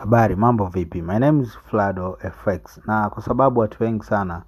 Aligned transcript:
Habari, 0.00 0.36
mambo 0.36 0.66
vipi? 0.66 1.02
My 1.02 1.18
name 1.18 1.42
is 1.42 1.58
Flado 1.58 2.18
FX 2.20 2.80
na 2.86 3.10
kwa 3.10 3.22
sababu 3.22 3.60
watu 3.60 3.82
wengi 3.82 4.04
sana 4.04 4.42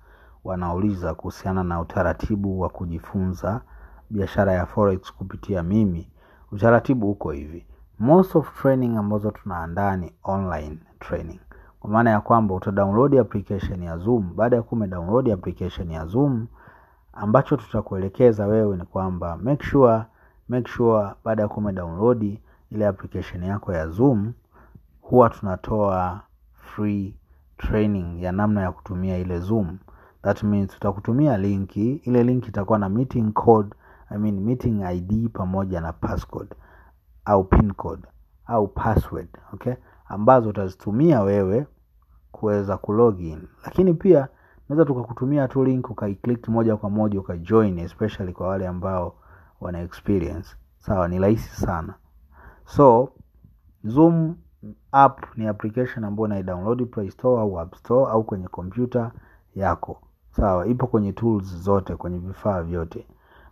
wanauliza 0.44 1.14
kuhusiana 1.14 1.64
na 1.64 1.80
utaratibu 1.80 2.60
wa 2.60 2.68
kujifunza 2.68 3.60
biashara 4.10 4.52
ya 4.52 4.66
forex 4.66 5.12
kupitia 5.12 5.62
mimi. 5.62 6.10
Utaratibu 6.52 7.10
uko 7.10 7.30
hivi. 7.30 7.66
Most 7.98 8.36
of 8.36 8.62
training 8.62 8.96
ambazo 8.96 9.30
tunaandaa 9.30 9.96
ni 9.96 10.12
online 10.24 10.78
training. 11.00 11.40
Kwa 11.80 11.90
maana 11.90 12.10
ya 12.10 12.20
kwamba 12.20 12.54
utadownload 12.54 13.18
application 13.18 13.82
ya 13.82 13.98
Zoom. 13.98 14.36
Baada 14.36 14.56
ya 14.56 14.62
kuwa 14.62 14.76
umedownload 14.78 15.30
application 15.30 15.90
ya 15.90 16.06
Zoom, 16.06 16.46
ambacho 17.12 17.56
tutakuelekeza 17.56 18.46
wewe 18.46 18.76
ni 18.76 18.84
kwamba 18.84 19.36
make 19.36 19.64
sure, 19.64 20.02
make 20.48 20.70
sure 20.70 21.10
baada 21.24 21.42
ya 21.42 21.48
kuwa 21.48 21.58
umedownload 21.58 22.38
ile 22.70 22.86
application 22.86 23.42
yako 23.42 23.72
ya 23.72 23.88
Zoom 23.88 24.32
huwa 25.12 25.30
tunatoa 25.30 26.20
free 26.54 27.16
training 27.56 28.22
ya 28.22 28.32
namna 28.32 28.62
ya 28.62 28.72
kutumia 28.72 29.18
ile 29.18 29.38
Zoom. 29.40 29.78
That 30.22 30.42
means 30.42 30.70
tutakutumia 30.70 31.38
linki, 31.38 31.92
ile 31.94 32.22
linki 32.24 32.48
itakuwa 32.48 32.78
na 32.78 32.88
meeting 32.88 33.32
code, 33.32 33.68
I 34.10 34.18
mean 34.18 34.40
meeting 34.40 34.82
ID 34.82 35.28
pamoja 35.32 35.80
na 35.80 35.92
passcode 35.92 36.54
au 37.24 37.44
pin 37.44 37.72
code 37.72 38.02
au 38.46 38.68
password, 38.68 39.28
okay? 39.52 39.74
Ambazo 40.08 40.48
utazitumia 40.48 41.22
wewe 41.22 41.66
kuweza 42.30 42.76
kulogin. 42.76 43.48
Lakini 43.64 43.94
pia 43.94 44.28
naweza 44.68 44.84
tukakutumia 44.84 45.48
tu 45.48 45.64
link 45.64 45.90
ukaiklik 45.90 46.48
moja 46.48 46.76
kwa 46.76 46.90
moja 46.90 47.20
ukajoin, 47.20 47.78
especially 47.78 48.32
kwa 48.32 48.48
wale 48.48 48.68
ambao 48.68 49.14
wana 49.60 49.80
experience. 49.80 50.56
Sawa, 50.78 51.08
ni 51.08 51.18
rahisi 51.18 51.56
sana. 51.60 51.94
So 52.64 53.12
Zoom 53.84 54.36
app 54.92 55.24
ni 55.36 55.46
application 55.46 56.04
ambayo 56.04 56.24
unai 56.24 56.42
download 56.42 56.86
Play 56.86 57.10
Store 57.10 57.42
au 57.42 57.60
App 57.60 57.74
Store 57.74 58.10
au 58.12 58.24
kwenye 58.24 58.48
kompyuta 58.48 59.10
yako. 59.54 60.00
Sawa, 60.30 60.66
ipo 60.66 60.86
kwenye 60.86 61.12
tools 61.12 61.44
zote, 61.56 61.96
kwenye 61.96 62.18
vifaa 62.18 62.62
vyote. 62.62 63.06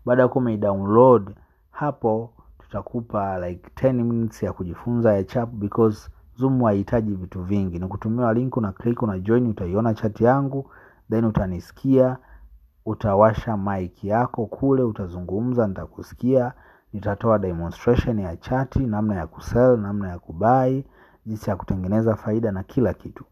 Baada 0.06 0.22
ya 0.22 0.28
kuwa 0.28 0.42
umeidownload 0.42 1.34
hapo, 1.70 2.30
tutakupa 2.58 3.38
like 3.48 3.70
10 3.88 3.92
minutes 3.92 4.42
ya 4.42 4.52
kujifunza 4.52 5.12
ya 5.14 5.24
chap 5.24 5.48
because 5.52 6.10
Zoom 6.36 6.62
haihitaji 6.64 7.14
vitu 7.14 7.42
vingi. 7.42 7.78
Ni 7.78 7.86
kutumia 7.88 8.32
link, 8.32 8.56
una 8.56 8.72
click, 8.72 9.02
una 9.02 9.18
join, 9.18 9.46
utaiona 9.46 9.94
chat 9.94 10.20
yangu, 10.20 10.70
then 11.10 11.24
utanisikia, 11.24 12.16
utawasha 12.86 13.56
mic 13.56 14.04
yako 14.04 14.46
kule, 14.46 14.82
utazungumza, 14.82 15.66
nitakusikia, 15.66 16.52
nitatoa 16.92 17.38
demonstration 17.38 18.18
ya 18.18 18.36
chati, 18.36 18.78
namna 18.78 19.14
ya 19.14 19.26
kusell, 19.26 19.78
namna 19.78 20.08
ya 20.08 20.18
kubai, 20.18 20.84
jinsi 21.26 21.50
ya 21.50 21.56
kutengeneza 21.56 22.16
faida 22.16 22.52
na 22.52 22.62
kila 22.62 22.94
kitu. 22.94 23.24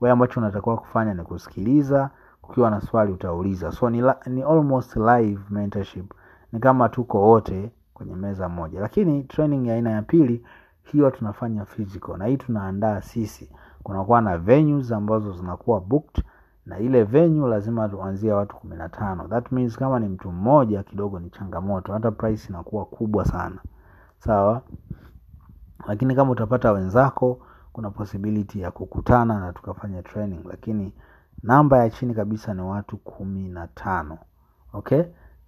Wewe 0.00 0.12
ambacho 0.12 0.40
unatakiwa 0.40 0.76
kufanya 0.76 1.14
ni 1.14 1.22
kusikiliza, 1.22 2.10
ukiwa 2.42 2.70
na 2.70 2.80
swali 2.80 3.12
utauliza. 3.12 3.72
So 3.72 3.90
ni, 3.90 4.02
ni 4.26 4.42
almost 4.42 4.96
live 4.96 5.40
mentorship. 5.50 6.12
Ni 6.52 6.60
kama 6.60 6.88
tuko 6.88 7.20
wote 7.22 7.72
kwenye 7.94 8.14
meza 8.16 8.48
moja. 8.48 8.80
Lakini 8.80 9.22
training 9.24 9.66
ya 9.66 9.74
aina 9.74 9.90
ya 9.90 10.02
pili 10.02 10.44
hiyo 10.82 11.10
tunafanya 11.10 11.64
physical 11.64 12.16
na 12.16 12.26
hii 12.26 12.36
tunaandaa 12.36 13.00
sisi. 13.00 13.50
Kunakuwa 13.82 14.20
na 14.20 14.38
venues 14.38 14.92
ambazo 14.92 15.32
zinakuwa 15.32 15.80
booked 15.80 16.24
na 16.66 16.78
ile 16.78 17.04
venue 17.04 17.50
lazima 17.50 17.88
tuanzie 17.88 18.32
watu 18.32 18.56
kumi 18.56 18.76
na 18.76 18.88
tano. 18.88 19.28
That 19.28 19.52
means 19.52 19.76
kama 19.78 19.98
ni 20.00 20.08
mtu 20.08 20.32
mmoja 20.32 20.82
kidogo 20.82 21.18
ni 21.20 21.30
changamoto. 21.30 21.92
Hata 21.92 22.10
price 22.10 22.48
inakuwa 22.48 22.84
kubwa 22.84 23.24
sana. 23.24 23.56
Sawa? 24.18 24.62
Lakini 25.86 26.14
kama 26.14 26.30
utapata 26.30 26.72
wenzako 26.72 27.38
kuna 27.72 27.90
posibiliti 27.90 28.60
ya 28.60 28.70
kukutana 28.70 29.40
na 29.40 29.52
tukafanya 29.52 30.02
training. 30.02 30.40
Lakini 30.48 30.92
namba 31.42 31.78
ya 31.78 31.90
chini 31.90 32.14
kabisa 32.14 32.54
ni 32.54 32.62
watu 32.62 32.96
kumi 32.96 33.48
na 33.48 33.66
tano. 33.66 34.18
Okay? 34.72 35.02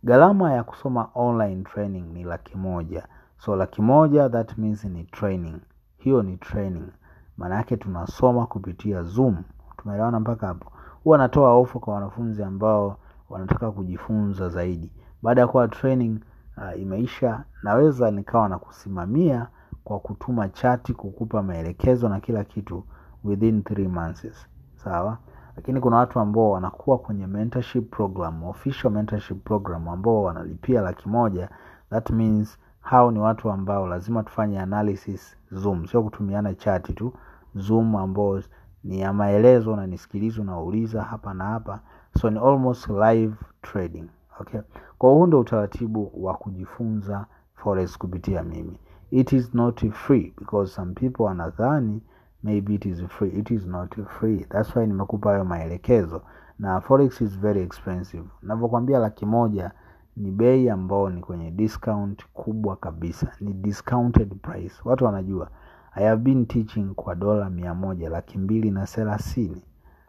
Gharama 0.04 0.52
ya 0.52 0.64
kusoma 0.64 1.08
online 1.14 1.62
training 1.62 2.12
ni 2.12 2.24
laki 2.24 2.56
moja. 2.56 3.06
So 3.38 3.56
laki 3.56 3.82
moja 3.82 4.28
that 4.28 4.58
means 4.58 4.84
ni 4.84 5.04
training. 5.04 5.60
Hiyo 5.98 6.22
ni 6.22 6.36
training. 6.36 6.88
Maana 7.36 7.54
yake 7.56 7.76
tunasoma 7.76 8.46
kupitia 8.46 9.02
Zoom. 9.02 9.36
Tumeelewana 9.76 10.20
mpaka 10.20 10.46
hapo. 10.46 10.72
Huwa 11.04 11.18
natoa 11.18 11.54
ofa 11.54 11.78
kwa 11.78 11.94
wanafunzi 11.94 12.42
ambao 12.42 12.96
wanataka 13.30 13.70
kujifunza 13.70 14.48
zaidi. 14.48 14.92
Baada 15.22 15.40
ya 15.40 15.46
kuwa 15.46 15.68
training 15.68 16.20
uh, 16.56 16.80
imeisha, 16.80 17.44
naweza 17.62 18.10
nikawa 18.10 18.48
na 18.48 18.58
kusimamia 18.58 19.46
kwa 19.84 20.00
kutuma 20.00 20.48
chati, 20.48 20.94
kukupa 20.94 21.42
maelekezo 21.42 22.08
na 22.08 22.20
kila 22.20 22.44
kitu 22.44 22.84
within 23.24 23.62
three 23.62 23.88
months. 23.88 24.46
Sawa? 24.76 25.18
Lakini 25.56 25.80
kuna 25.80 25.96
watu 25.96 26.20
ambao 26.20 26.50
wanakuwa 26.50 26.98
kwenye 26.98 27.26
mentorship 27.26 27.90
program, 27.90 28.44
official 28.44 28.92
mentorship 28.92 29.44
program 29.44 29.88
ambao 29.88 30.22
wanalipia 30.22 30.80
laki 30.80 31.08
moja. 31.08 31.48
That 31.90 32.10
means 32.10 32.58
hao 32.80 33.10
ni 33.10 33.18
watu 33.18 33.50
ambao 33.50 33.86
lazima 33.86 34.22
tufanye 34.22 34.60
analysis 34.60 35.36
Zoom, 35.52 35.86
sio 35.86 36.02
kutumiana 36.02 36.54
chati 36.54 36.92
tu. 36.92 37.12
Zoom 37.54 37.96
ambao 37.96 38.42
ni 38.84 39.00
ya 39.00 39.12
maelezo 39.12 39.76
na 39.76 39.86
nisikilize, 39.86 40.40
unauliza 40.40 41.02
hapa 41.02 41.34
na 41.34 41.44
hapa, 41.44 41.80
so 42.20 42.30
ni 42.30 42.38
almost 42.38 42.88
live 42.88 43.34
trading. 43.62 44.08
Okay, 44.40 44.60
kwa 44.98 45.10
huu 45.10 45.26
ndo 45.26 45.40
utaratibu 45.40 46.12
wa 46.24 46.34
kujifunza 46.34 47.26
forex 47.54 47.98
kupitia 47.98 48.42
mimi. 48.42 48.78
It 49.10 49.32
is 49.32 49.54
not 49.54 49.80
free 49.92 50.32
because 50.38 50.72
some 50.74 50.94
people 50.94 51.24
wanadhani 51.24 52.00
maybe 52.42 52.74
it 52.74 52.86
is 52.86 53.00
free. 53.08 53.30
It 53.30 53.50
is 53.50 53.66
not 53.66 53.94
free. 54.18 54.46
That's 54.50 54.76
why 54.76 54.86
nimekupa 54.86 55.30
hayo 55.30 55.44
maelekezo, 55.44 56.22
na 56.58 56.80
forex 56.80 57.20
is 57.20 57.38
very 57.38 57.62
expensive. 57.62 58.24
Navyokwambia 58.42 58.98
laki 58.98 59.26
moja 59.26 59.70
ni 60.16 60.30
bei 60.30 60.70
ambao 60.70 61.10
ni 61.10 61.20
kwenye 61.20 61.50
discount 61.50 62.26
kubwa 62.32 62.76
kabisa, 62.76 63.32
ni 63.40 63.52
discounted 63.52 64.34
price. 64.42 64.74
Watu 64.84 65.04
wanajua 65.04 65.50
I 65.94 66.04
have 66.04 66.22
been 66.22 66.46
teaching 66.46 66.94
kwa 66.94 67.14
dola 67.14 67.50
mia 67.50 67.74
moja 67.74 68.08
laki 68.10 68.38
mbili 68.38 68.70
na 68.70 68.86
thelathini 68.86 69.62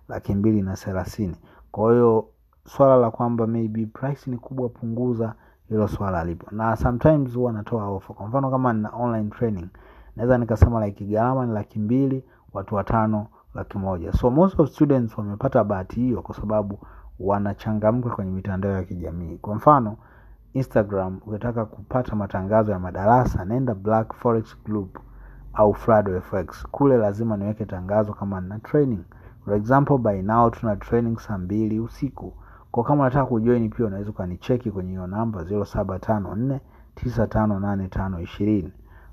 laki 0.09 0.33
mbili 0.35 0.61
na 0.61 0.75
thelathini 0.75 1.35
Kwa 1.71 1.91
hiyo 1.93 2.27
swala 2.67 2.95
la 2.97 3.11
kwamba 3.11 3.47
maybe 3.47 3.85
price 3.85 4.31
ni 4.31 4.37
kubwa, 4.37 4.69
punguza, 4.69 5.35
hilo 5.71 5.87
swala 5.87 6.23
lipo, 6.23 6.47
na 6.55 6.75
sometimes 6.75 7.35
huwa 7.35 7.53
natoa 7.53 7.87
ofa 7.87 8.13
Kwa 8.13 8.27
mfano 8.27 8.51
kama 8.51 8.73
nina 8.73 8.89
online 8.89 9.29
training 9.29 9.67
naweza 10.15 10.37
nikasema 10.37 10.85
like 10.85 11.05
gharama 11.05 11.45
ni 11.45 11.53
laki 11.53 11.79
mbili, 11.79 12.23
watu 12.53 12.75
watano 12.75 13.27
laki 13.55 13.77
moja. 13.77 14.13
So 14.13 14.29
most 14.31 14.59
of 14.59 14.69
students 14.69 15.17
wamepata 15.17 15.63
bahati 15.63 15.99
hiyo 15.99 16.21
kwa 16.21 16.35
sababu 16.35 16.79
wanachangamka 17.19 18.09
kwenye 18.09 18.31
mitandao 18.31 18.71
ya 18.71 18.83
kijamii. 18.83 19.37
Kwa 19.37 19.55
mfano 19.55 19.97
Instagram, 20.53 21.19
ukitaka 21.25 21.65
kupata 21.65 22.15
matangazo 22.15 22.71
ya 22.71 22.79
madarasa 22.79 23.45
nenda 23.45 23.75
Black 23.75 24.13
Forex 24.13 24.57
Group 24.65 24.97
au 25.53 25.73
FX. 25.73 26.67
Kule 26.71 26.97
lazima 26.97 27.37
niweke 27.37 27.65
tangazo 27.65 28.13
kama 28.13 28.41
nina 28.41 28.59
training. 28.59 29.03
For 29.45 29.53
example, 29.53 29.97
by 29.97 30.21
now 30.21 30.49
tuna 30.49 30.75
training 30.75 31.17
saa 31.19 31.37
mbili 31.37 31.79
usiku. 31.79 32.33
Kwa 32.71 32.83
kama 32.83 33.01
unataka 33.01 33.25
kujoin 33.25 33.69
pia 33.69 33.85
unaweza 33.85 34.09
ukanicheki 34.09 34.71
kwenye 34.71 34.89
hiyo 34.89 35.07
namba 35.07 35.41
0754 35.43 36.59
958520. 36.95 38.69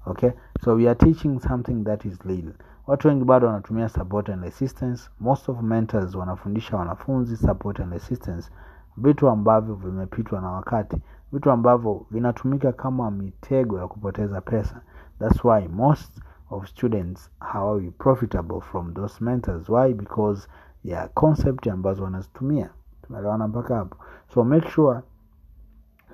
Okay? 0.07 0.31
So 0.61 0.75
we 0.75 0.89
are 0.89 0.95
teaching 0.95 1.41
something 1.41 1.85
that 1.85 2.05
is 2.05 2.19
real. 2.25 2.53
Watu 2.87 3.09
wengi 3.09 3.25
bado 3.25 3.47
wanatumia 3.47 3.89
support 3.89 4.29
and 4.29 4.43
resistance. 4.45 5.11
Most 5.21 5.49
of 5.49 5.63
mentors 5.63 6.15
wanafundisha 6.15 6.77
wanafunzi 6.77 7.37
support 7.37 7.81
and 7.81 7.93
resistance, 7.93 8.51
vitu 8.97 9.29
ambavyo 9.29 9.75
vimepitwa 9.75 10.41
na 10.41 10.51
wakati, 10.51 11.03
vitu 11.33 11.51
ambavyo 11.51 12.07
vinatumika 12.11 12.73
kama 12.73 13.11
mitego 13.11 13.79
ya 13.79 13.89
kupoteza 13.89 14.41
pesa. 14.41 14.81
That's 15.19 15.45
why 15.45 15.69
most 15.69 16.21
of 16.51 16.67
students 16.67 17.31
hawawi 17.41 17.91
profitable 17.91 18.61
from 18.61 18.95
those 18.95 19.25
mentors. 19.25 19.69
Why? 19.69 19.95
Because 19.95 20.49
ya 20.85 21.09
concept 21.09 21.67
ambazo 21.67 22.05
wanazitumia. 22.05 22.71
Tumeelewana 23.09 23.49
mpaka 23.49 23.77
hapo? 23.77 23.97
So 24.35 24.45
make 24.45 24.69
sure 24.69 25.01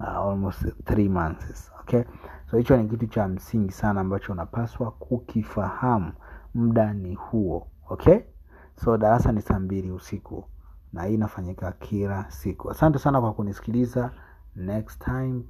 uh, 0.00 0.08
almost 0.08 0.84
three 0.84 1.08
months 1.08 1.72
okay 1.80 2.02
so 2.50 2.56
hicho 2.56 2.76
ni 2.76 2.88
kitu 2.88 3.06
cha 3.06 3.28
msingi 3.28 3.72
sana 3.72 4.00
ambacho 4.00 4.32
unapaswa 4.32 4.90
kukifahamu 4.90 6.12
muda 6.54 6.92
ni 6.92 7.14
huo 7.14 7.66
okay 7.88 8.18
so 8.74 8.96
darasa 8.96 9.32
ni 9.32 9.40
saa 9.42 9.58
mbili 9.58 9.90
usiku 9.90 10.44
na 10.92 11.04
hii 11.04 11.14
inafanyika 11.14 11.72
kila 11.72 12.30
siku 12.30 12.70
asante 12.70 12.98
sana 12.98 13.20
kwa 13.20 13.32
kunisikiliza 13.32 14.10
next 14.56 15.04
time. 15.04 15.40